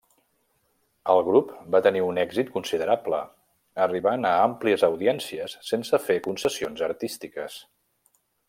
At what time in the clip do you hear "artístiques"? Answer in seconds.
6.93-7.61